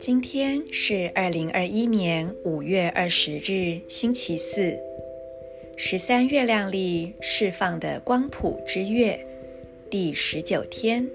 [0.00, 4.78] 今天是二零二一年五月二十日，星期四，
[5.76, 9.18] 十三月亮历释放的光谱之月
[9.88, 11.08] 第十九天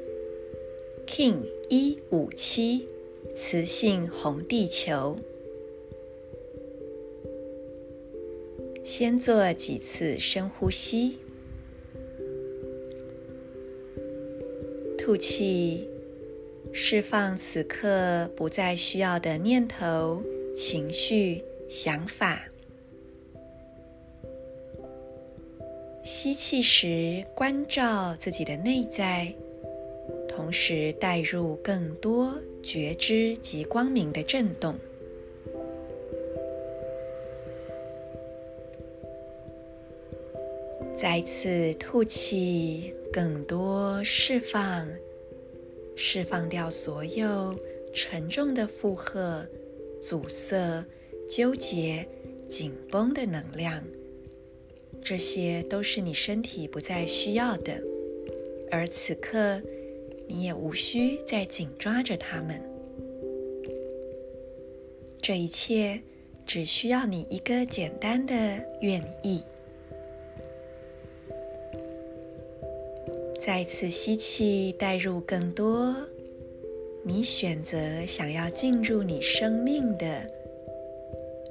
[1.06, 1.38] ，King
[1.70, 2.88] 一五七，
[3.36, 5.18] 雌性红地球。
[8.84, 11.18] 先做几次深呼吸，
[15.03, 15.89] 吐气。
[16.71, 20.23] 释放此刻不再需要的念头、
[20.55, 22.39] 情绪、想法。
[26.03, 29.31] 吸气时，关照自己的内在，
[30.26, 34.73] 同时带入更多觉知及光明的震动。
[40.95, 44.88] 再次吐气，更多释放。
[45.96, 47.55] 释放掉所有
[47.93, 49.48] 沉重的负荷、
[50.01, 50.84] 阻塞、
[51.29, 52.04] 纠结、
[52.48, 53.84] 紧绷的能量，
[55.04, 57.79] 这些都是你身体不再需要的，
[58.71, 59.62] 而此刻
[60.27, 62.60] 你也无需再紧抓着它们。
[65.22, 66.01] 这一切
[66.47, 68.34] 只需要你一个简单的
[68.81, 69.44] 愿意。
[73.46, 75.94] 再次吸气，带入更多
[77.03, 80.25] 你选择想要进入你生命的，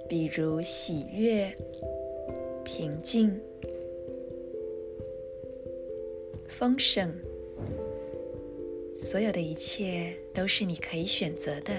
[0.09, 1.53] 比如喜悦、
[2.65, 3.39] 平静、
[6.49, 7.13] 丰盛，
[8.97, 11.75] 所有的一切都是你可以选择的。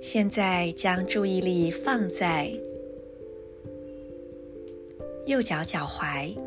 [0.00, 2.56] 现在将注意力放在。
[5.26, 6.38] 右脚脚踝，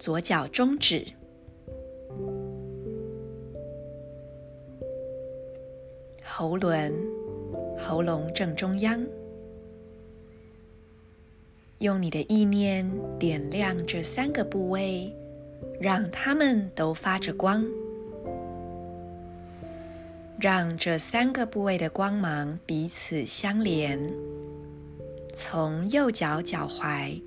[0.00, 1.06] 左脚中指，
[6.24, 6.92] 喉轮，
[7.78, 9.00] 喉咙正中央。
[11.78, 15.14] 用你的意念点亮这三个部位，
[15.80, 17.64] 让它们都发着光，
[20.36, 24.12] 让这三个部位的光芒彼此相连。
[25.32, 27.20] 从右脚脚踝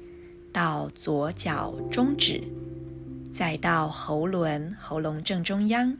[0.51, 2.41] 到左脚中指，
[3.33, 5.97] 再到喉轮喉咙正中央，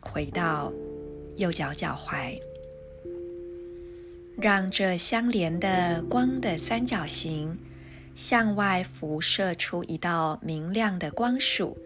[0.00, 0.72] 回到
[1.36, 2.40] 右脚脚踝，
[4.38, 7.58] 让这相连的光的三角形
[8.14, 11.76] 向外辐射出一道明亮的光束。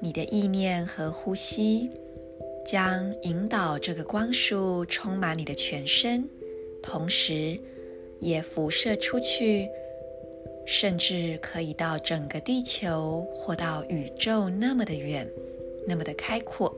[0.00, 1.90] 你的意念和呼吸
[2.66, 6.28] 将引导这个光束充满你的全身。
[6.84, 7.58] 同时，
[8.20, 9.66] 也辐射出去，
[10.66, 15.26] 甚至可以到整个地球或到宇宙那么的远，
[15.88, 16.72] 那么的开阔。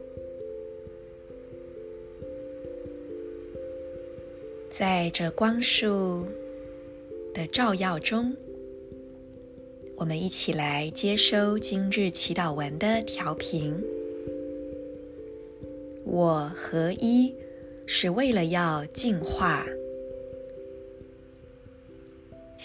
[4.70, 6.24] 在这光束
[7.34, 8.32] 的照耀中，
[9.96, 13.74] 我们一起来接收今日祈祷文的调频。
[16.04, 17.34] 我合一，
[17.86, 19.66] 是为了要净化。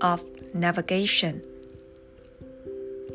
[0.00, 1.40] of navigation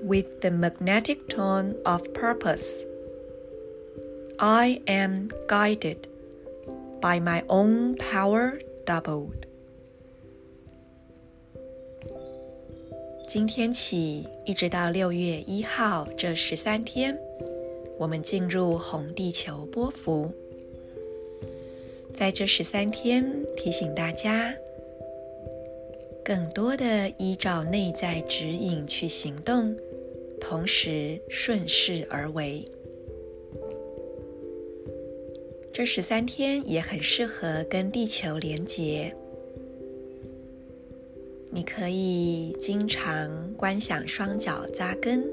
[0.03, 2.83] with the magnetic tone of purpose.
[4.37, 6.07] I am guided
[7.01, 9.45] by my own power doubled.
[13.27, 17.19] 今天起，一直到六月一号这十三天，
[17.97, 20.31] 我们进入红地球波符。
[22.13, 24.53] 在这十三天，提醒大家。
[26.24, 29.76] 更多的依照内在指引去行动，
[30.40, 32.64] 同时顺势而为。
[35.72, 39.14] 这十三天也很适合跟地球连结。
[41.50, 45.28] 你可以经常观想双脚扎根，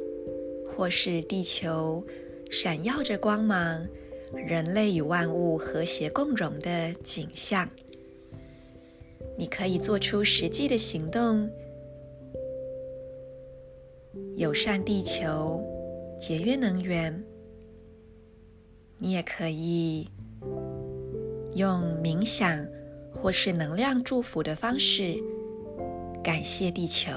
[0.65, 2.03] 或是地球
[2.49, 3.87] 闪耀着光芒，
[4.33, 7.69] 人类与万物和谐共荣的景象。
[9.39, 11.49] 你可以做出实际的行动，
[14.35, 15.63] 友善地球，
[16.19, 17.23] 节约能源。
[18.97, 20.09] 你也可以
[21.55, 22.67] 用冥想
[23.13, 25.15] 或是能量祝福的方式
[26.21, 27.09] 感谢地球，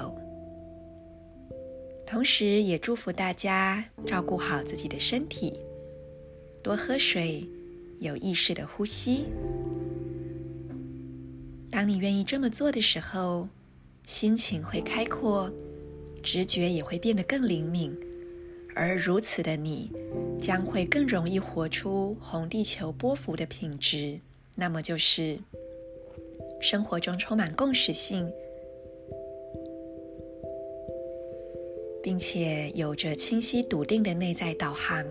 [2.05, 5.59] 同时也祝福大家照顾好自己的身体，
[6.63, 7.45] 多喝水，
[7.99, 9.25] 有意识的呼吸。
[11.73, 13.47] 当你愿意这么做的时候，
[14.05, 15.51] 心情会开阔，
[16.21, 17.91] 直觉也会变得更灵敏，
[18.75, 19.91] 而如此的你，
[20.39, 24.19] 将会更容易活出红地球波幅的品质。
[24.53, 25.39] 那么就是
[26.61, 28.31] 生活中充满共识性，
[32.03, 35.03] 并且有着清晰笃定的内在导航。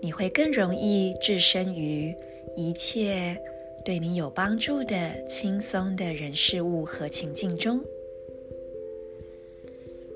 [0.00, 2.14] 你会更容易置身于
[2.54, 3.36] 一切。
[3.86, 7.80] 对你有帮助的、轻松的人事物和情境中，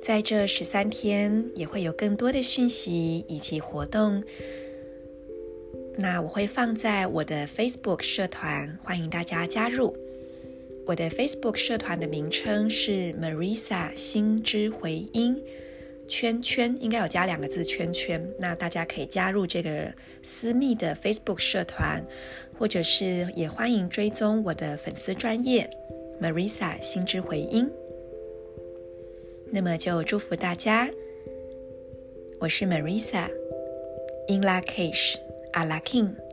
[0.02, 4.24] 在这十三天也会有更多的讯息以及活动。
[5.96, 9.96] 那我会放在我的 Facebook 社团，欢迎大家加入。
[10.84, 15.40] 我的 Facebook 社团的名称是 Marisa 心之回音。
[16.10, 19.90] 圈圈应该有加两个字“圈圈”，那大家可以加入这个
[20.24, 22.04] 私密的 Facebook 社团，
[22.58, 25.70] 或者是也欢迎追踪我的粉丝专业
[26.20, 27.70] Marisa 心之回音。
[29.52, 30.90] 那么就祝福大家，
[32.40, 35.14] 我是 Marisa，In Lak'ech
[35.52, 36.29] Ala K'in。